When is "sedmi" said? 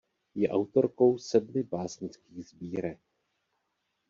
1.17-1.63